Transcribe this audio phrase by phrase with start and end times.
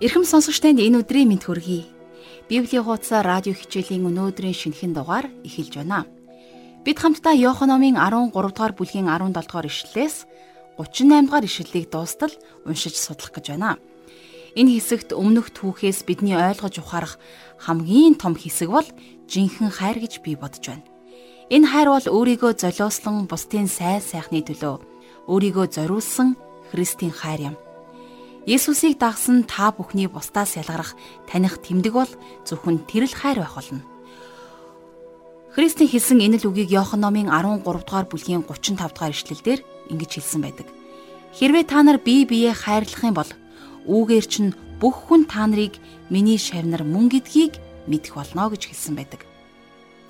[0.00, 1.84] Ирхэм сонсогчтанд энэ өдрийн мэд хүргэе.
[2.48, 6.08] Библийн хуудас радио хичээлийн өнөөдрийн шинэхэн дугаар эхэлж байна.
[6.88, 10.24] Бид хамтдаа Иоханомын 13 дугаар бүлгийн 17 дугаар ишлэлээс
[10.80, 12.32] 38 дугаар ишлэлийг дуустал
[12.64, 13.76] уншиж судлах гэж байна.
[14.56, 17.20] Энэ хэсэгт өмнөх түүхээс бидний ойлгож ухаарах
[17.60, 18.88] хамгийн том хэсэг бол
[19.28, 20.88] жинхэнэ хайр гэж би бодож байна.
[21.52, 24.80] Энэ хайр бол өөрийгөө золиослон бусдын сайн сайхны төлөө
[25.28, 26.40] өөрийгөө зориулсан
[26.72, 27.56] Христийн хайр юм.
[28.48, 30.96] Есүсийг дагсан та бүхний бусдаас ялгарах
[31.28, 32.12] таних тэмдэг бол
[32.48, 33.84] зөвхөн тэрл хайр байх болно.
[35.52, 39.60] Христийн хэлсэн энэ л үгийг Иохан номын 13 дугаар бүлгийн 35 дугаар ишлэлдэр
[39.92, 40.66] ингэж хэлсэн байдаг.
[41.36, 43.30] Хэрвээ та нар бие биеэ хайрлах юм бол
[43.84, 45.76] үүгээр чинь бүх хүн та нарыг
[46.08, 49.29] миний шавнар мөн гэдгийг мэдэх болно гэж хэлсэн байдаг.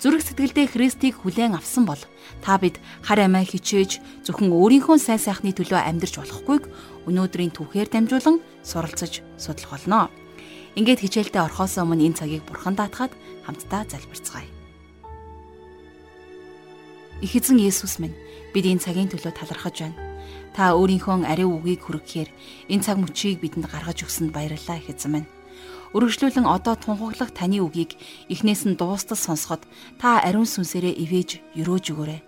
[0.01, 2.01] Зүрх сэтгэлдээ Христийг хүлээн авсан бол
[2.41, 6.65] та бид хар амиа хичээж зөвхөн өөрийнхөө сайн сайхны төлөө амьдрч болохгүйг
[7.05, 10.09] өнөөдрийн түүхээр дамжуулан суралцаж судлах болно.
[10.73, 13.13] Ингээд хичээлдээ орхоос өмнө энэ цагийг бурхан даатахад
[13.45, 14.49] хамтдаа залбирцгаая.
[17.21, 18.17] Их эзэн Есүс минь
[18.57, 20.01] бид энэ цагийн төлөө талархаж байна.
[20.57, 22.29] Та өөрийнхөө ариун үгийг хүргэхээр
[22.73, 25.29] энэ цаг мөчийг бидэнд гаргаж өгсөнд баярлалаа их эзэн минь
[25.91, 27.99] Өргөжлүүлэн одоо тунхаглах таны үгийг
[28.31, 29.67] эхнээс нь дуустал сонсоход
[29.99, 32.21] та ариун сүнсээрээ ивэж өрөөж өгөөрэй.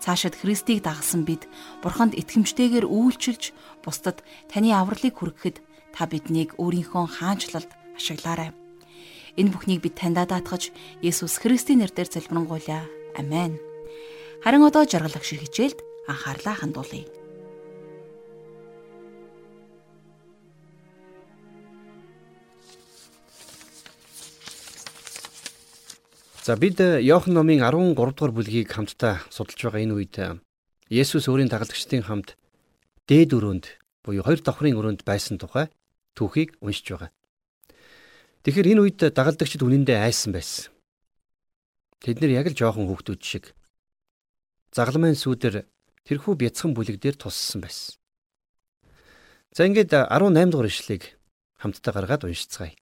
[0.00, 1.44] Цаашид Христийг дагсан бид
[1.84, 3.52] Бурханд итгэмжтэйгээр үйлчилж
[3.84, 5.60] бусдад таны авралыг хүргэхэд
[5.92, 7.68] та биднийг өөрийнхөө хаанчлалд
[8.00, 8.56] ашиглаарай.
[9.36, 10.72] Энэ бүхнийг бид таньдаа даатгаж
[11.04, 12.88] Есүс Христийн нэрээр залбирanгуйлаа.
[13.16, 13.60] Амен.
[14.40, 17.21] Харин одоо жаргалах шиг хичээлд анхаарлаа хандуулъя.
[26.42, 30.18] За бид Иохан номын 13 дугаар бүлгийг хамтдаа судалж байгаа энэ үед
[30.90, 32.34] Есүс өөрийн дагалдагчдын хамт
[33.06, 33.70] дээд өрөөнд
[34.02, 35.70] буюу хоёр давхрын өрөөнд байсан тухай
[36.18, 37.14] түүхийг уншиж байгаа.
[38.42, 40.74] Тэгэхээр энэ үед дагалдагчид үнэндээ айсан байсан.
[42.02, 43.54] Тэд нэр яг л жоохон хүүхдүүд шиг
[44.74, 45.62] загламын сүүдэр
[46.10, 48.02] тэрхүү бяцхан бүлэг дээр туссан байсан.
[49.54, 51.14] За ингээд 18 дугаар ишлэгийг
[51.62, 52.74] хамтдаа гаргаад уншицгаая.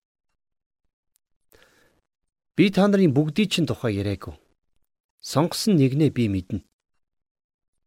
[2.60, 4.36] Би та нарын бүгдийн чинь тухай яриаггүй.
[5.24, 6.60] Сонгосон нэгнээ би мэднэ.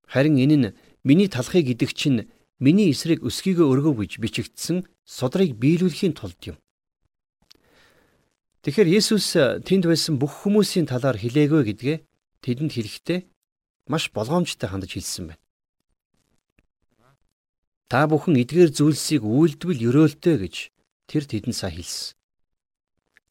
[0.09, 0.73] Харин энэ нь
[1.05, 2.25] миний талхыг идэх чинь
[2.57, 6.57] миний эсрэг өсгийгөө өргөв гэж бичигдсэн судрыг биелүүлэхийн тулд юм.
[8.65, 11.97] Тэгэхээр Есүс тэнд байсан бүх хүмүүсийн талаар хэлээгөө гэдгээ
[12.41, 13.19] тэдэнд хэлэхдээ
[13.93, 15.43] маш болгоомжтой хандаж хэлсэн байна.
[17.93, 20.55] Та бүхэн эдгээр зүйлсийг үйлдвэл өрөөлтөө гэж
[21.05, 22.17] тэр тэдэнд сайн хэлсэн.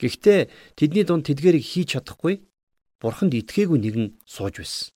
[0.01, 0.49] Гэхдээ
[0.79, 2.45] тэдний дунд тэдгэрийг хийж чадахгүй
[3.03, 4.95] бурханд итгээгүй нэгэн сууж байсан.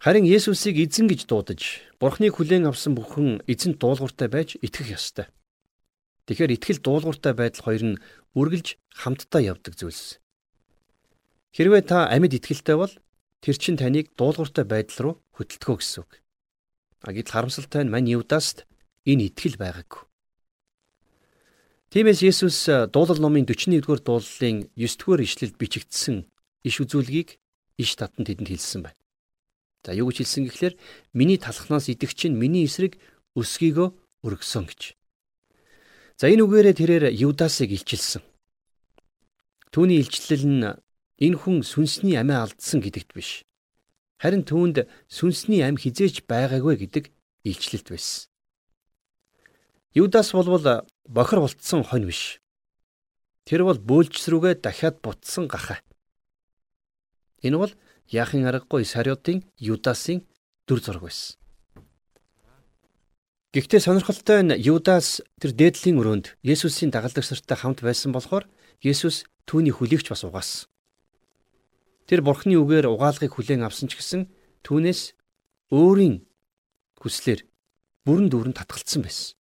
[0.00, 5.28] Харин Есүсийг эзэн гэж дуудаж, Бурхныг хүлээн авсан бүхэн эзэнт дуулууртай байж итгэх ёстой.
[6.24, 8.00] Тэгэхээр итгэл дуулууртай байдал хоёр нь
[8.32, 10.16] үргэлж хамтдаа явдаг зүйлс.
[11.52, 12.94] Хэрвээ та амьд итгэлтэй бол
[13.44, 16.10] тэр чинь таныг дуулууртай байдал руу хөдөлтгөө гэсэн үг.
[17.04, 18.64] А гэтэл харамсалтай нь мань Юдаст
[19.04, 20.09] энэ итгэл байгаагүй.
[21.90, 26.22] Тиймээс Есүс э, дуулал номын 41-р дуулалын 9-р ишлэлд бичигдсэн
[26.62, 27.42] иш үзүүлгийг
[27.82, 29.00] иш татан тэдэнд хэлсэн байна.
[29.82, 30.74] За юу гэж хэлсэн гэхлээр
[31.18, 32.94] миний талхнаас идэх чинь миний эсрэг
[33.34, 33.90] өсгийгөө
[34.22, 34.94] өргөсөн гэж.
[36.14, 38.22] За энэ үгээрээ тэрээр Юдасыг илчилсэн.
[39.74, 40.70] Түүний илчлэл нь
[41.18, 43.42] энэ хүн сүнсний амиа алдсан гэдэгт биш.
[44.22, 47.10] Харин түүнд сүнсний ам хизээч байгаагүй гэдэг
[47.42, 48.30] илчлэлт байсан.
[49.90, 52.40] Юдас болвол бохор болтсон хонь биш.
[53.44, 55.80] Тэр бол бөөлжсрүүгээ дахиад бутсан гахаа.
[57.42, 57.72] Энэ бол
[58.10, 60.26] яахын аргагүй Сариотын Юдасын
[60.66, 61.40] дүр зураг байсан.
[63.50, 68.46] Гэхдээ сонирхолтой нь Юдас тэр дээдлийн өрөөнд Есүсийн дагалдагч нартай хамт байсан болохоор
[68.78, 70.70] Есүс түүний хүлээгч бас угаасан.
[72.06, 74.30] Тэр бурхны үгээр угаалгыг хүлээн авсан ч гэсэн
[74.62, 75.18] түүнээс
[75.74, 76.22] өөрийн
[77.02, 77.42] хүслээр
[78.06, 79.34] бүрэн дүүрэн татгалцсан байсан.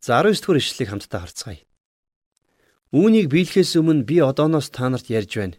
[0.00, 1.62] За 19 дэх ишлэлийг хамтдаа харцгаая.
[2.94, 5.58] Үүнийг биелэхээс өмнө би одооноос та нарт ярьж байна.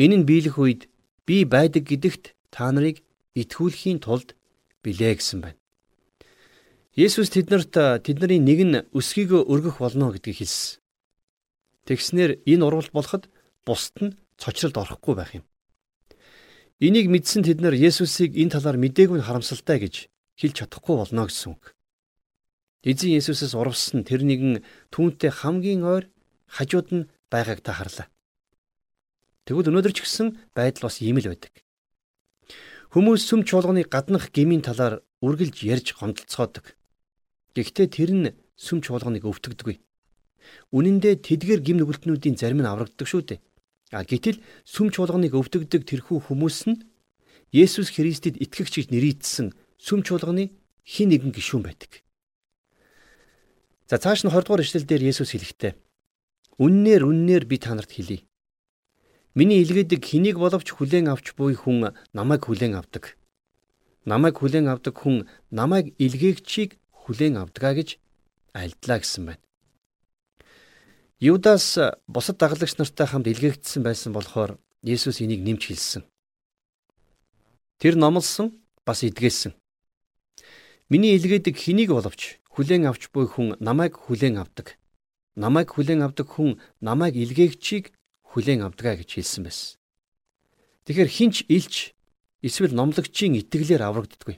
[0.00, 0.88] Энэ нь биелэх үед
[1.28, 3.04] би байдаг гэдэгт та нарыг
[3.36, 4.34] итгүүлэхийн тулд
[4.82, 5.60] билээ гэсэн байна.
[6.96, 10.80] Есүс тэднэрт тэдний нэг нь өсгийгөө өргөх болно гэдгийг хэлсэн.
[11.86, 13.28] Тэгснэр энэ урвал болоход
[13.64, 15.44] бусд нь цочролд орохгүй байх юм.
[16.82, 19.94] Энийг мэдсэн тэд нар Есүсийг энэ талаар мдээгүй харамсалтай гэж
[20.40, 21.78] хэлж чадахгүй болно гэсэн үг.
[22.82, 26.10] Эзэн Есүсээс урвсан тэр нэгэн түүнтэй хамгийн ойр
[26.50, 28.10] хажууд нь байгааг та харлаа.
[29.46, 31.54] Тэгвэл өнөөдөр ч гэсэн байдал бас ийм л байдаг.
[32.90, 36.74] Хүмүүс сүм чуулганы гаднах гмийн талаар үргэлж ярьж гомдолцоодог.
[37.54, 39.78] Гэхдээ тэр нь сүм чуулганыг өвтгдөггүй.
[40.74, 43.40] Үнэн дээр тэдгээр гим нүгэлтнүүдийн зарим нь аврагддаг шүү дээ.
[43.94, 46.82] А гэтэл сүм чуулганыг өвтгдөг тэрхүү хүмүүс нь
[47.52, 50.50] Есүс Христэд итгэгч гэж нэрийдсэн сүм чуулганы
[50.82, 52.00] хин нэгэн гишүүн байдаг.
[53.92, 55.76] За цааш нь 20 дугаар ишлэл дээр Есүс хэлэхдээ
[56.56, 58.24] Үннээр үннээр би та нарт хэлье.
[59.36, 63.20] Миний илгээдэг хэнийг боловч хүлээн авч буй хүн намайг хүлээн авдаг.
[64.08, 68.00] Намайг хүлээн авдаг хүн намайг илгээгчийг хүлээн авдгаа гэж
[68.56, 69.44] альдлаа гэсэн байна.
[71.20, 71.76] Юдас
[72.08, 76.08] бусад дагалагч нартай хамт илгээгдсэн байсан болохоор Есүс энийг нэмж хэлсэн.
[77.76, 78.56] Тэр номлосон
[78.88, 79.52] бас эдгээсэн.
[80.88, 84.76] Миний илгээдэг хэнийг боловч хүлээн авч буй хүн намайг хүлээн авдаг.
[85.36, 87.96] Намайг хүлээн авдаг хүн намайг илгээгчийг
[88.28, 89.80] хүлээн авдгаа гэж хэлсэн байсан.
[90.84, 91.96] Тэгэхээр хинч илч
[92.44, 94.36] эсвэл номлогчийн итгэлээр аврагддаггүй.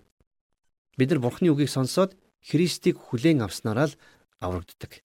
[0.95, 3.99] Бид нар Бурхны үгийг сонсоод Христийг хүлээн авснараа л
[4.39, 5.03] аврагддаг.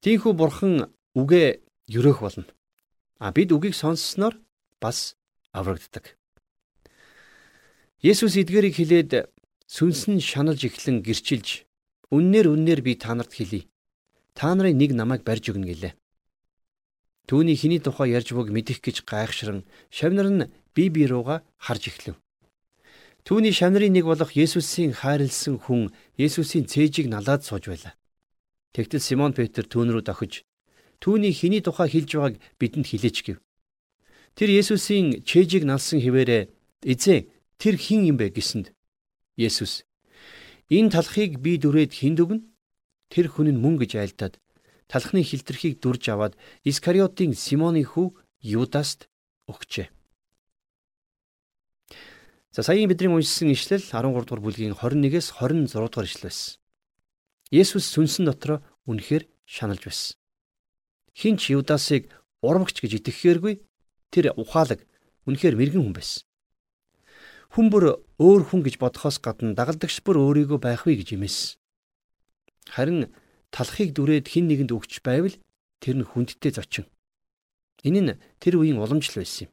[0.00, 1.60] Тийхүү Бурхан үгээ
[1.92, 2.48] ерөөх болно.
[3.18, 4.38] А бид үгийг сонссноор
[4.80, 5.18] бас
[5.52, 6.16] аврагддаг.
[8.00, 9.28] Есүс эдгээрийг хэлээд
[9.66, 11.66] сүнс нь шаналж эхлэн гэрчилж
[12.12, 13.64] үннээр үннээр би та нарт хэлье.
[14.36, 15.92] Та нарын нэг намайг барьж өгнө гэлээ.
[17.26, 22.16] Түүний хиний тухай ярьж буг мэдэх гэж гайхшран шавнар нь бие бие руугаа харж эхлэв.
[23.24, 25.88] Түүний шавнарын нэг болох Есүсийн хайрлсан хүн
[26.20, 27.94] Есүсийн цээжийг налаад сууж байлаа.
[28.76, 30.44] Тэгтэл Симон Петр түүн рүү дохиж
[31.00, 33.38] түүний хиний тухай хэлж байгааг бидэнд хэлээч гэв.
[34.34, 36.50] Тэр Есүсийн чэжийг налсан хിവэрэ
[36.82, 37.30] эзэн
[37.62, 38.74] Тэр хэн юм бэ гэсэнд
[39.38, 39.86] Есүс
[40.72, 42.40] энэ талхыг би дүрээд хинд өгнө?
[43.12, 44.40] Тэр хүн нь мөн гэж айлдаад
[44.88, 49.08] талхны хилтерхийг дүрж аваад Искариотын Симоны хүү Юдаст
[49.48, 49.92] өгчээ.
[52.52, 56.60] За саяын бидний уншсан ишлэл 13 дугаар бүлгийн 21-ээс 26 дугаар ишлэл байсан.
[57.52, 60.16] Есүс сүнсэн дотор үнэхээр шаналж байсан.
[61.16, 63.60] Хинч Юдасыг урмагч гэж итгэхээргүй
[64.12, 64.84] тэр ухаалаг
[65.28, 66.24] үнэхээр мэрэгэн хүн байсан.
[67.52, 71.60] Хүн бүр өөр хүн гэж бодохоос гадна дагалдагч бүр өөрийгөө байх вэ гэж имэс.
[72.72, 73.12] Харин
[73.52, 75.36] талхыг дүрээд хин нэгэнд өгч байвал
[75.84, 76.88] тэр нь хүндтэй зочин.
[77.84, 79.52] Энэ нь тэр үеийн уламжлал байсан юм.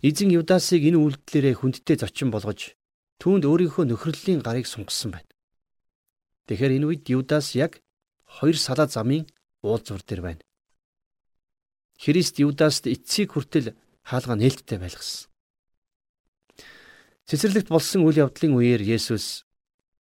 [0.00, 2.72] Эзэн Юдасыг энэ үйлдэлээрээ хүндтэй зочин болгож
[3.20, 5.28] түүнд өөрийнхөө нөхрөлийн гарыг сунгасан байна.
[6.48, 7.84] Тэгэхээр энэ үед Юдас яг
[8.24, 9.28] хоёр салаа замын
[9.60, 10.42] уулзвар дээр байна.
[12.00, 15.33] Христ Юдаст эцсийг хүртэл хаалга нээлттэй байлгасан.
[17.24, 19.48] Цэцэрлэгт болсон үйл явдлын үеэр Есүс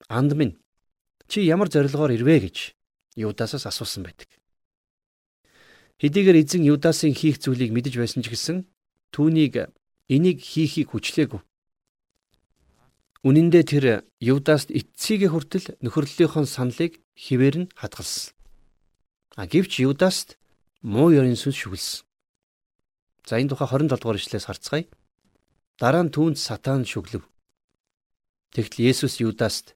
[0.09, 0.57] анд минь
[1.29, 2.57] чи ямар зорилгоор ирвэ гэж
[3.15, 4.29] Юдасаас асуусан байдаг.
[6.01, 8.57] Хэдийгээр эзэн Юдасын хийх зүйлийг мэдэж байсан ч гэсэн
[9.13, 9.69] түүнийг
[10.09, 11.41] энийг хийхийг хүчлээгүй.
[13.21, 13.85] Үнэн дээр тэр
[14.18, 18.33] Юдаст эцсийгээ хүртэл нөхөрлөлийнхөө саналыг хിവэр нь хадгалсан.
[19.38, 20.41] А гэвч Юдаст
[20.81, 22.01] муу ёрын сүнс шүглсэн.
[23.29, 24.89] За энэ тухай 27 дугаар ишлээс харцгаая.
[25.81, 27.25] Дараа нь түүнд сатан шүглэв.
[28.54, 29.74] Тэгтэл Есүс Юдаст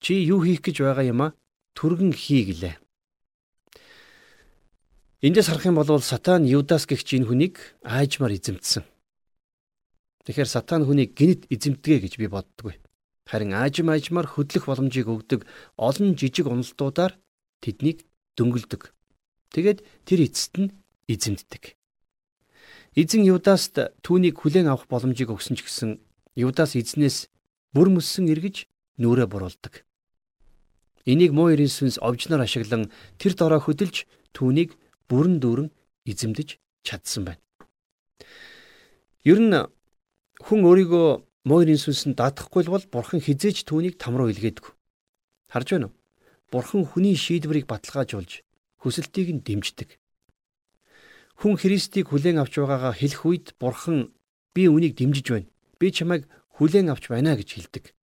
[0.00, 1.36] чи юу хийх гэж байгаа юм а?
[1.76, 2.80] Түргэн хий гэлээ.
[5.20, 8.88] Эндээс харах юм бол сатан Юдас гэгч энэ хүнийг аажмаар эзэмдсэн.
[10.24, 12.72] Тэгэхээр сатан хүнийг гинт эзэмдгээ гэж би боддгоо.
[13.28, 15.44] Харин аажим аажмаар хөдлөх боломжийг өгдөг
[15.76, 17.20] олон жижиг уналтуудаар
[17.60, 18.08] тэднийг
[18.40, 18.96] дөнгөлдөг.
[19.52, 20.72] Тэгээд тэр эцэст нь
[21.04, 21.77] эзэмддэг.
[22.98, 26.02] Эзэн Юдаст түүнийг хүлээн авах боломжийг өгсөн ч гэсэн
[26.34, 27.30] Юдас эзнээс
[27.70, 28.66] бүр мөссөн эргэж
[28.98, 29.86] нүрэ буруулдаг.
[31.06, 32.90] Энийг муу эрийн сүнс овжноор ашиглан
[33.22, 34.02] тэр дорой хөдөлж
[34.34, 34.74] түүнийг
[35.06, 35.70] бүрэн дүүрэн
[36.10, 37.42] эзэмдэж чадсан байна.
[39.22, 39.54] Ер нь
[40.42, 41.08] хүн өөрийгөө
[41.46, 44.74] муу эрийн сүнсэнд даатгахгүй бол бурхан хизээж түүнийг там руу илгээдэг.
[45.54, 45.94] Харж байна уу?
[46.50, 48.42] Бурхан хүний шийдвэрийг баталгаажуулж
[48.82, 50.02] хүсэлтийг нь дэмждэг.
[51.38, 54.10] Хүн Христийг хүлээн авч байгаагаа хэлэх үед Бурхан
[54.58, 55.46] би үнийг дэмжиж байна.
[55.78, 56.26] Би чамайг
[56.58, 57.94] хүлээн авч байна гэж хэлдэг.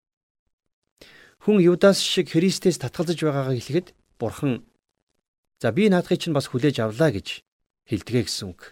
[1.43, 4.63] Хүн Юдас шиг Христээс татгалзаж байгаагаа хэлэхэд Бурхан
[5.59, 7.43] за би наадхыг чинь бас хүлээж авлаа гэж
[7.91, 8.71] хэлдэгэ гэсэн үг.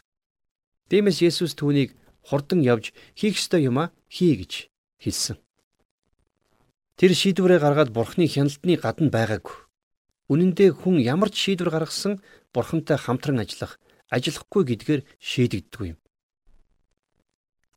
[0.87, 4.71] Дэмэс Есүс түүнийг хурдан явж хийх ёстой юмаа хий гэж
[5.03, 5.43] хэлсэн.
[6.95, 9.57] Тэр шийдвэрээ гаргаад Бурханы хяналтны гадна байгаагүй.
[10.31, 12.23] Үнэн дээр хүн ямар ч шийдвэр гаргасан
[12.55, 13.75] Бурхантай хамтран ажиллах
[14.09, 15.99] ажиллахгүй гэдгээр шийдэгддэг юм.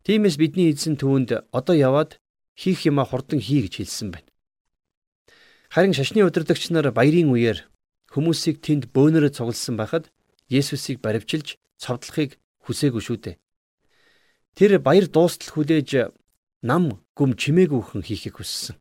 [0.07, 2.23] Тиймээс бидний эзэн түүнд одоо яваад
[2.55, 4.31] хийх юмаа хурдан хий гэж хэлсэн байна.
[5.71, 7.67] Харин шашны удирдагч нар баярын үеэр
[8.15, 10.09] хүмүүсийг тэнд бөөнөрө цугласан байхад
[10.47, 13.37] Есүсийг баривчилж цовдлохыг хүсээгүй шүү дээ.
[14.55, 16.15] Тэр баяр дуустал хүлээж
[16.63, 18.79] нам гүм чимээгүйхэн хийхийг хүссэн.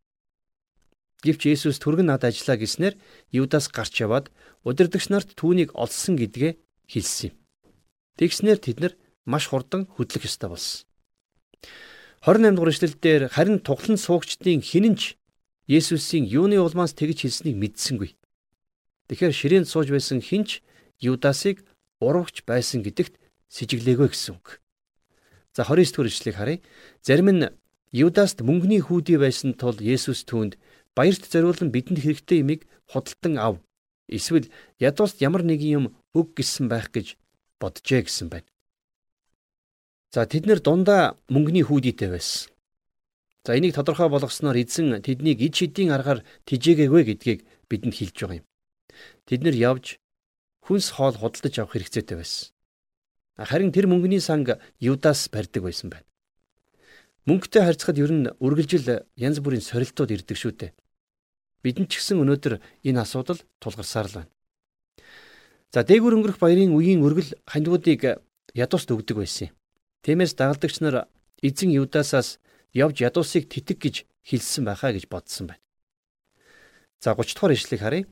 [1.26, 2.96] Гэвч Есүс түргэн над ажиллаа гэснээр
[3.34, 4.30] Юдас гарч яваад
[4.62, 6.54] удирдагч нарт түүнийг олсон гэдгээ
[6.88, 7.36] хэлсэн юм.
[8.18, 8.94] Тэгснээр тэд нар
[9.26, 10.88] маш хурдан хөдлөх ёстой болсон.
[12.26, 15.18] 28 дугаар эшлэлдэр харин туглан суугчдын хинэнч
[15.66, 18.14] Есүсийн юуны улмаас тэгж хэлснийг мэдсэнгүй.
[19.10, 20.62] Тэгэхээр ширээнд сууж байсан хинч
[21.02, 21.66] Юдасыг
[22.02, 23.18] урвагч байсан гэдэгт
[23.50, 24.62] сэжиглээгүй гэсэн үг.
[25.54, 26.60] За 29 дугаар эшлэлийг харъя.
[27.02, 27.50] Зарим нь
[27.94, 30.58] Юдаст мөнгөний хүүдий байсан тул Есүс түүнд
[30.94, 33.56] баярт зориулан бидэнд хэрэгтэй юмыг худалдан ав.
[34.10, 35.86] Эсвэл ядууст ямар нэгэн юм
[36.16, 37.20] өг гэсэн байх гэж
[37.60, 38.48] боджээ гэсэн байна.
[40.16, 42.56] За тэд нэр дундаа мөнгөний хүүдийтэй байсан.
[43.44, 48.48] За энийг тодорхой болгосноор эзэн тэднийг ид шидийн аргаар тижээгээгүй гэдгийг бидэнд хэлж байгаа юм.
[49.28, 50.00] Тэд нэр явж
[50.66, 52.56] хүнс хоол худалдаж авах хэрэгцээтэй байсан.
[53.38, 56.08] Харин тэр мөнгөний санг Юдас барьдаг байсан байна.
[57.28, 60.72] Мөнгөтэй харьцахад ер нь үргэлжил янз бүрийн сорилтууд ирдэг шүү дээ.
[61.60, 64.32] Бидэнд ч гэсэн өнөөдөр энэ асуудал тулгарсаар л байна.
[65.76, 68.24] За дээгүр өнгөрөх баярын үеийн өргөл хандиудыг
[68.56, 69.56] ядуust өгдөг байсан юм.
[70.08, 71.12] Тиймээс дагалдагч нар
[71.44, 72.40] эзэн Юдасаас
[72.72, 75.60] явж ядуусыг тэтг гэж хэлсэн байхаа гэж бодсон байна.
[77.04, 78.08] За 30 дугаар ишлэгийг харъя.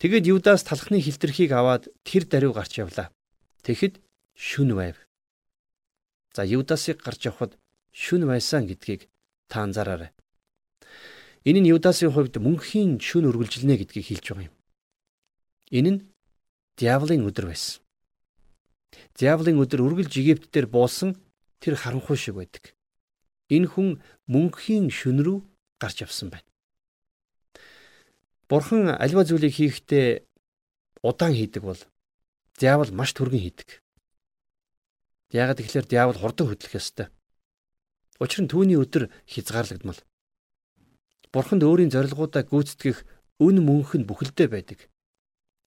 [0.00, 3.12] Тэгэд Юдас талхны хилтерхийг аваад тэр даруй гарч явлаа.
[3.60, 4.00] Тэгэхэд
[4.32, 4.96] шүн байв.
[6.32, 7.60] За Юдасыг гарч явхад
[7.92, 9.12] шүн байсан гэдгийг
[9.52, 10.16] та анзаараарай.
[11.44, 14.56] Энэ нь Юдасын хувьд мөнхийн шүн үргэлжилнэ гэдгийг хэлж байгаа юм.
[15.68, 16.00] Энэ нь
[16.80, 17.80] диаволын өдөр байсан.
[19.18, 21.16] Диаволын өдөр үргэлж Египт дээр буусан
[21.60, 22.76] тэр харанхуй шиг байдаг
[23.52, 23.88] энэ хүн
[24.32, 25.38] мөнхийн шүн рүү
[25.76, 26.48] гарч явсан байна.
[28.48, 30.24] Бурхан альва зүйлийг хийхдээ
[31.04, 31.80] удаан хийдэг бол
[32.56, 33.84] диавол маш түргэн хийдэг.
[35.32, 37.08] Яагаад гэвэл диавол хурдан хөдлөх ёстой.
[38.20, 40.00] Учир нь түүний өдөр хязгаарлагдмал.
[41.32, 43.04] Бурханд өөрийн зорилгоудаа гүйцэтгэх
[43.40, 44.80] өн мөнх нь бүхэлдээ байдаг.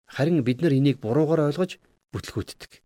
[0.08, 1.78] Харин бид нар энийг буруугаар ойлгож
[2.14, 2.82] бүтлгүүтдэг.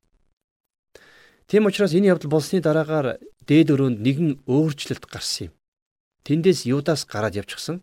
[1.49, 5.53] Тийм учраас энэ явдал болсны дараагаар дээд өрөөнд нэгэн өөрчлөлт гарсан юм.
[6.23, 7.81] Тэндээс Юдас гараад явчихсан.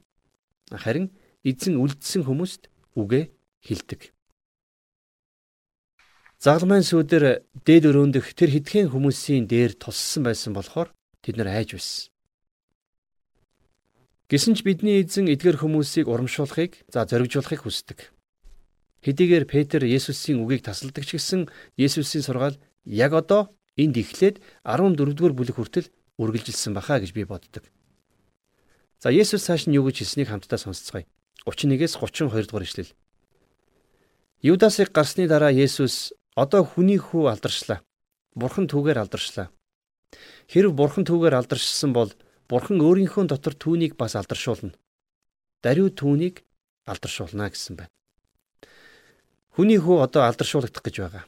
[0.71, 1.11] Харин
[1.43, 3.25] эзэн үлдсэн хүмүүст үгээ
[3.67, 4.15] хэлдэг.
[6.39, 12.13] Загламын сүудэр дээд өрөөндөх тэр хитгэн хүмүүсийн дээр туссан байсан болохоор тэд нар айж байсан.
[14.31, 18.11] Гэсэн ч бидний эзэн эдгэр хүмүүсийг урамшуулахыг за зоригжуулахыг хүсдэг.
[19.07, 21.47] Хэдийгээр Петр Есүсийн үгийг тасалдаг ч гэсэн
[21.79, 25.87] Есүсийн сургаал яг одоо энд эхлээд 14-р бүлэг хүртэл
[26.19, 27.71] үргэлжилсэн баха гэж би боддог.
[28.99, 31.07] За Есүс цааш нь юу гэж хэлснийг хамтдаа сонсцгоё.
[31.47, 32.91] 31-ээс 32 дугаар ишлэл.
[34.43, 37.87] Юдасыг гарсны дараа Есүс одоо хүний хүү алдаршлаа.
[38.35, 39.55] Бурхан түүгээр алдаршлаа.
[40.51, 42.11] Хэрв бурхан түүгээр алдаршсан бол
[42.51, 44.75] бурхан өөрийнхөө дотор түүнийг бас алдаршуулна.
[45.63, 46.43] Даруй түүнийг
[46.91, 47.95] алдаршуулна гэсэн байна.
[49.57, 51.25] Хүний хүү одоо алдаршуулагдах гэж байгаа.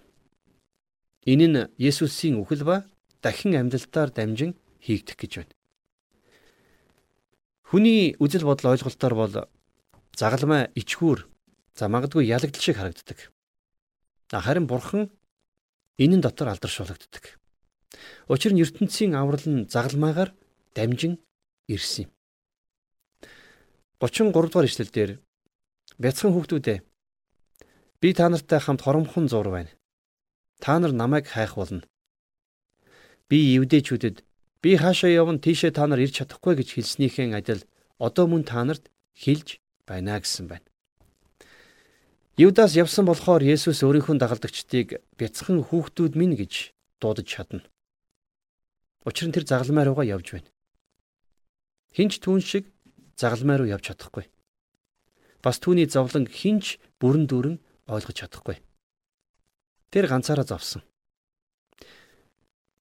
[1.25, 2.85] Энэ нь Есүсийн үхэл ба
[3.25, 4.53] дахин амьдлалтаар дамжин
[4.85, 5.55] хийгдэх гэж байна.
[7.65, 9.35] Хүний үжил бодол ойлголтоор бол
[10.13, 11.25] загалмай ичгүүр
[11.73, 13.33] за магадгүй ялагдал шиг харагддаг.
[14.29, 15.09] Харин бурхан
[15.97, 17.41] энэ дотор алдаршуулагддаг.
[18.29, 20.37] Учир нь ертөнцийн аврал нь загалмайгаар
[20.77, 21.17] дамжин
[21.65, 22.11] ирсэн юм.
[24.05, 25.11] 33 дугаар ишлэлдэр
[25.97, 26.79] бяцхан хүүхдүүдээ
[28.01, 29.71] би та нартай хамт хоромхон зур байна.
[30.61, 31.83] Та нар намайг хайх болно.
[33.29, 34.23] Би евдээчүүдэд
[34.63, 37.63] би хаашаа явна тийшээ та нар ирж чадахгүй гэж хэлснийхэн адил
[37.99, 40.67] одоо мөн та нарт хэлж байна гэсэн байна.
[42.39, 46.71] Юдас явсан болохоор Есүс өөрийнхөө дагалдагчдыг бяцхан хүүхдүүд минь гэж
[47.03, 47.67] дуудаж чадна.
[49.03, 50.51] Учир нь тэр загалмай руугаа явж байна.
[51.99, 52.71] Хинч түүн шиг
[53.19, 54.31] загалмай руу явж чадахгүй.
[55.43, 57.59] Бас түүний зовлон хинч бүрэн дүүрэн
[57.89, 58.61] ойлгож чадахгүй.
[59.91, 60.85] Тэр ганцаараа зовсон.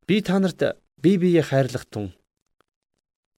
[0.08, 2.14] Би та нарт бие биеэ хайрлах тун.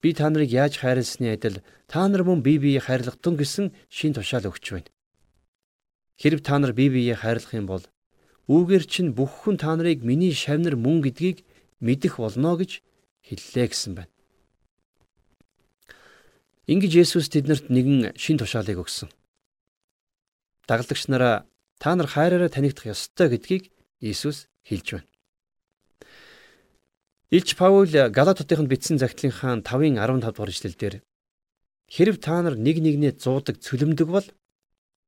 [0.01, 4.13] Би та нарыг яаж хайрласны адил та нар мөн бие биеэ хайрлах тун гэсэн шин
[4.13, 4.89] тушаал өгч байна.
[6.17, 7.85] Хэрв та нар бие биеэ хайрлах юм бол
[8.49, 11.45] үүгээр чинь бүх хүн та нарыг миний шавнар мөн гэдгийг
[11.85, 12.81] мэдэх болно гэж
[13.21, 14.13] хэллээ гэсэн байна.
[16.69, 19.09] Ингэж Есүс тэднэрт нэгэн шин тушаалыг өгсөн.
[20.69, 23.71] Дагалдагч нараа та нар хайраараа танигдах ёстой гэдгийг
[24.03, 25.09] Иесус хэлж байна.
[27.31, 30.95] Илч Паул Галатотынд бичсэн загтлынхаа 5-ын 15 дугаар эшлэлдэр
[31.87, 34.27] хэрв та нар нэг нэгнээ зуудаг цөлмдөг бол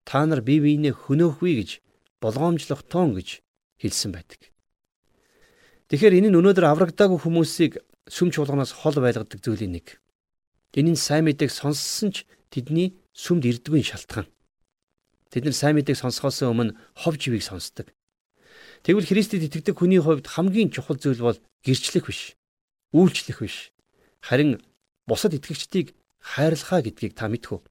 [0.05, 1.69] та нар бие биенээ хөнөөхүй гэж
[2.21, 3.41] болгоомжлох тоон гэж
[3.81, 4.49] хэлсэн байдаг.
[5.89, 9.99] Тэгэхээр энэ нь өнөөдөр аврагдаагүй хүмүүсийг сүм чуулганаас хол байлгадаг зүйлийн нэг.
[10.77, 14.29] Энэ нь сайн мэдээг сонссон ч тэдний сүмд ирдгүй шалтгаан.
[15.31, 17.95] Тэд нар сайн мэдээг сонсохоос өмнө хов живийг сонсдог.
[18.83, 22.35] Тэгвэл Христэд итгэдэг хүний хувьд хамгийн чухал зүйл бол гэрчлэх биш.
[22.91, 23.71] Үйлчлэх биш.
[24.19, 24.59] Харин
[25.07, 27.63] бусад итгэгчдийг хайрлахаа гэдгийг та мэдхүү.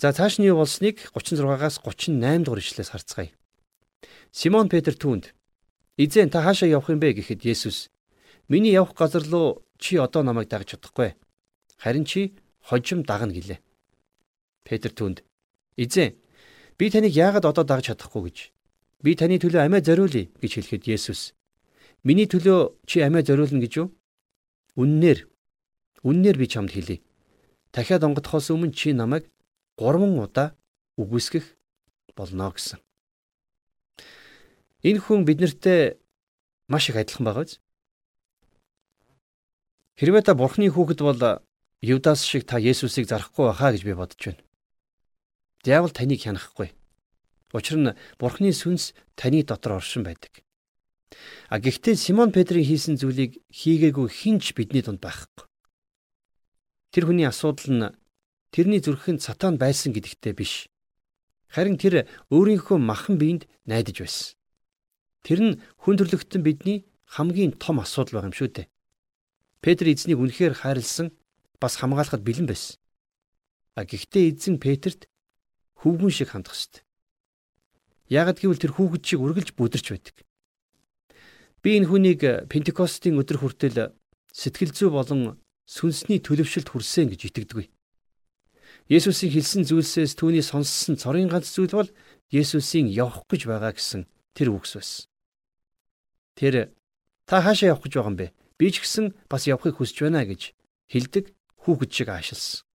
[0.00, 3.30] За цааш нь юу болсныг 36-аас 38 дугаар ишлээс харцгаая.
[4.32, 5.36] Симон Петр түүнд
[6.00, 7.92] "Эзэн та хаашаа явах юм бэ?" гэхэд Есүс
[8.48, 11.14] "Миний явах газар руу чи одоо намайг дагж чадахгүй.
[11.76, 12.34] Харин чи
[12.64, 13.60] хожим дагна гэлээ."
[14.64, 15.22] Петр түүнд
[15.76, 16.16] "Эзэн
[16.78, 18.38] би таныг яагаад одоо дагж чадахгүй гэж?
[19.02, 21.32] Би таны төлөө амиа зориулъя" гэж хэлэхэд Есүс
[22.04, 23.88] "Миний төлөө чи амиа зориулна гэж юу?
[24.76, 25.28] Үннээр
[26.02, 27.00] үннээр би чамд хэлье.
[27.72, 29.30] Дахиад онгодохоос өмнө чи намайг
[29.78, 30.54] 3 удаа
[30.98, 31.46] үгүйсгэх
[32.16, 32.78] болно гэсэн.
[34.82, 35.96] Энэ хүн биднэртэй
[36.68, 37.62] маш их адилхан байгаа биз?
[39.96, 41.22] Хэрвээ та Бурхны хүүхэд бол
[41.82, 44.42] Юдас шиг та Есүсийг зарахгүй байхаа гэж би бодож байна.
[45.62, 46.74] Диавол таныг хянахгүй.
[47.54, 50.42] Учир нь Бурхны сүнс таны дотор оршин байдаг.
[51.48, 55.46] А гэхдээ Симон Петрийн хийсэн зүйлийг хийгээгүй хинч бидний дунд байхгүй.
[56.90, 57.94] Тэр хүний асуудал нь
[58.50, 60.66] тэрний зүрхэнд сатан байсан гэдэгтээ биш.
[61.52, 64.34] Харин тэр өөрийнхөө махан биед найдаж байсан.
[65.22, 65.54] Тэр нь
[65.84, 68.72] хүн төрлөختөн бидний хамгийн том асуудал байгаа юм шүү дээ.
[69.60, 71.12] Петр эзнийг үнэхээр хайрлсан
[71.60, 72.80] бас хамгаалахад бэлэн байсан.
[73.76, 75.11] А гэхдээ эзэн Петрт
[75.82, 76.86] хөвгүн шиг хандах ёстой.
[78.06, 80.16] Ягд гэвэл тэр хүүхэд шиг үргэлж бүдэрч байдаг.
[81.62, 83.94] Би энэ хүнийг Пентекостийн өдөр хүртэл
[84.30, 87.70] сэтгэл зүй болон сүнсний төлөвшөлт хүрсэн гэж итгэдэг.
[88.90, 91.90] Есүсийн хэлсэн зүйлсээс түүний сонссон цорын ганц зүйл бол
[92.34, 95.06] Есүсийн явах гэж байгаа гэсэн тэр үгс байсан.
[96.34, 96.54] Тэр
[97.28, 98.34] та хаашаа явах гэж байгаа юм бэ?
[98.58, 100.56] Би ч гэсэн бас явахыг хүсэж байна гэж
[100.90, 101.30] хэлдэг
[101.62, 102.66] хүүхэд шиг аашилсан.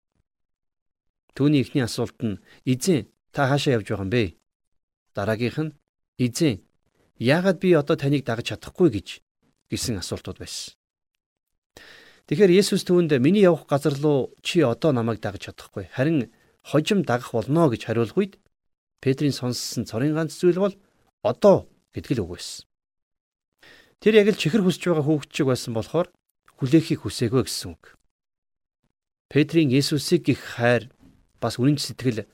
[1.38, 4.34] Түүний ихний асуулт нь эзэн та хаашаа явж байгаа юм бэ?
[5.13, 5.76] Дараагийнх нь
[6.17, 6.65] эзэн
[7.21, 9.21] яагаад би одоо таныг дагаж чадахгүй гэж
[9.69, 10.73] гэсэн асуултууд байсан.
[12.26, 15.86] Тэгэхээр Есүс түүнд миний явах газар руу чи одоо намайг дагаж чадахгүй.
[15.93, 16.34] Харин
[16.65, 18.34] хожим дагах болно гэж хариулах үед
[18.97, 20.73] Петрийн сонссон цорын ганц зүйл бол
[21.21, 22.65] одоо гэдэг л үг байсан.
[24.02, 26.08] Тэр яг л чихэр хүсэж байгаа хүүхэд шиг байсан болохоор
[26.58, 27.93] хүлээхийг хүсээгүй гэсэн үг.
[29.30, 30.89] Петрийн Есүсийг гих хайр
[31.41, 32.26] бас үнэн сэтгэл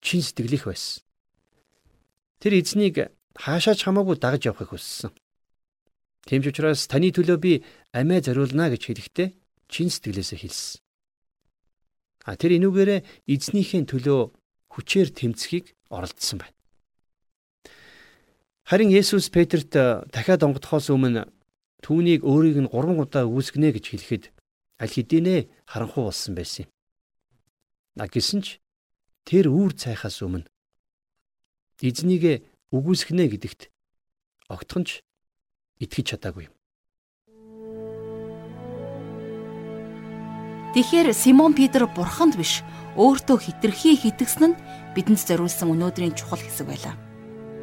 [0.00, 1.02] чин сэтгэлийнх байсан.
[2.40, 5.12] Тэр эзнийг хаашаач хамаагүй дагаж явахыг хүссэн.
[6.26, 7.52] Тийм ч учраас таны төлөө би
[7.94, 9.28] амиа зориулна гэж хэлэхдээ
[9.70, 10.80] чин сэтгэлээсээ хэлсэн.
[12.26, 14.20] А тэр энүүгээрээ эзнийхээ төлөө
[14.74, 16.56] хүчээр тэмцхийг оролдсон байна.
[18.66, 19.70] Харин Есүс Петрт
[20.10, 21.30] дахиад онгодохоос өмнө
[21.86, 24.24] түүнийг өөрийг нь 3 удаа үүсгэнэ гэж хэлэхэд
[24.82, 26.70] аль хэдийнэ харанхуй болсон байсан юм.
[27.96, 28.60] А гисэн ч
[29.24, 30.44] тэр үүр цайхаас өмнө
[31.80, 32.44] эзнийгээ
[32.76, 33.72] үгүйсгэнэ гэдэгт
[34.52, 35.00] огтхонч
[35.80, 36.54] итгэж чадаагүй юм.
[40.76, 42.60] Тэгэхээр Симон Петр бурханд биш
[43.00, 44.58] өөртөө хитрхи хитгсэн нь
[44.92, 47.00] бидэнд зориулсан өнөөдрийн чухал хэсэг байлаа.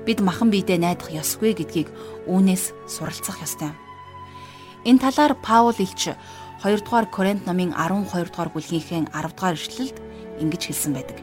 [0.01, 1.93] Бид махан биедээ найдах ёсгүй гэдгийг
[2.25, 3.69] үүнээс суралцах ёстой.
[4.89, 6.09] Энэ талаар Паул илч
[6.65, 9.97] 2 дугаар Коринт номын 12 дугаар бүлгийнхээ 10 дугаар ишлэлд
[10.39, 11.17] ингэж хэлсэн байдаг.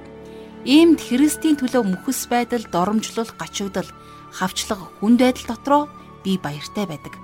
[0.69, 3.89] Иймд Христийн төлөө мөхөс байдал, доромжлол, гачигдал,
[4.29, 5.83] хавчлага, хүнд байдал дотроо
[6.25, 7.17] би баяртай байдаг.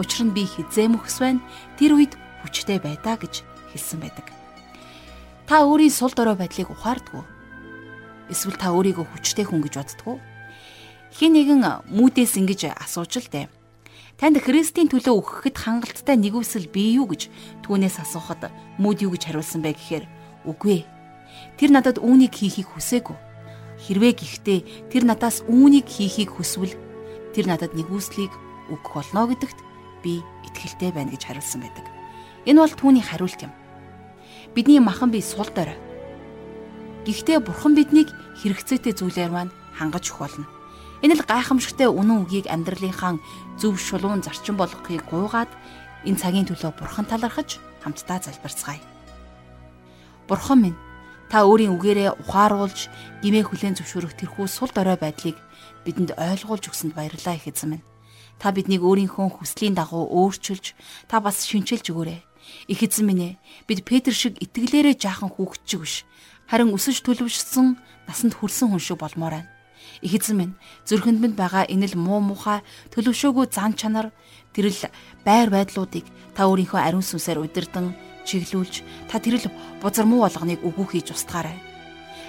[0.00, 1.44] Учир нь би хизээ мөхс байна.
[1.76, 3.44] Тэр үед хүчтэй байдаа гэж
[3.76, 4.32] хэлсэн байдаг.
[5.44, 7.20] Та өөрийн сул дорой байдлыг ухаардгүй.
[8.32, 10.16] Эсвэл та өөрийгөө хүчтэй хүн гэж боддгоо.
[11.10, 13.46] Хин нэгэн мүүдээс ингэж асууж л дээ.
[14.16, 17.32] Танд Христийн төлөө өгөхөд хангалттай нэгүсэл бий юу гэж
[17.64, 20.04] түүнээс асуухад мүүд юу гэж хариулсан бэ гэхээр
[20.44, 20.86] үгүй.
[21.60, 23.16] Тэр надад үүнийг хийхийг хүсээгүй.
[23.84, 26.72] Хэрвээ гэхдээ тэр надаас үүнийг хийхийг хүсвэл
[27.36, 28.32] тэр надад нэгүслийг
[28.72, 29.60] өгөх болно гэдэгт
[30.00, 31.84] би итгэлтэй байна гэж хариулсан байдаг.
[32.48, 33.52] Энэ бол түүний хариулт юм.
[34.56, 35.76] Бидний махан бие сул дорой.
[37.04, 38.08] Гэхдээ бурхан биднийг
[38.40, 40.48] хэрэгцээтэй зүйлээр маань хангаж өгөх болно.
[41.04, 43.20] Энэ л гайхамшигтай үнэн үгийг амьдралынхаа
[43.60, 45.52] зөв шулуун зарчим болгохыг гуйгаад
[46.08, 48.80] энэ цагийн төлөө бурхан талархаж хамтдаа залбирцгаая.
[50.24, 50.78] Бурхан минь
[51.30, 52.90] та өөрийн үгээрээ ухааруулж
[53.22, 55.38] гимээ хүлээн зөвшөөрөх тэрхүү сул дорой байдлыг
[55.86, 57.86] бидэнд ойлгуулж өгсөнд баярлалаа их эзэн минь.
[58.42, 60.74] Та биднийг өөрийнхөө хүслийн дагуу өөрчилж
[61.06, 62.20] та бас шинчилж өгөөрэй.
[62.66, 63.38] Их эзэн минь ээ
[63.70, 65.94] бид Петр шиг итгэлээрээ жаахан хүүхэд шиг биш.
[66.50, 67.78] Харин өсөж төлөвшсөн
[68.10, 69.50] насанд хүрсэн хүн шиг болмоор байна.
[70.02, 70.54] Их эзэн минь
[70.88, 74.10] зүрхэнд минь байгаа энэ л муу мухай төлөвшөөгүй зан чанар
[74.50, 74.74] тэрл
[75.22, 77.94] байр байдлуудыг та өөрийнхөө ариун сүнсээр удирдан
[78.30, 79.50] чиглүүлж та тэрл
[79.82, 81.58] бузар муу болгоныг үгүй хийж устгаарай.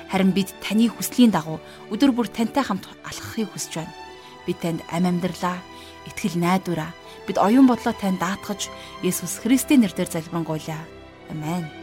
[0.10, 1.62] Харин бид таны хүслийн дагуу
[1.94, 3.94] өдөр бүр тантай хамт алхахыг хүсэж байна.
[4.50, 5.62] Бид танд ам амьдралаа,
[6.10, 6.92] итгэл найдвараа,
[7.30, 8.68] бид оюун бодлоо танд даатгаж
[9.06, 10.84] Есүс Христийн нэрээр залбирanгуйлаа.
[11.32, 11.81] Амен.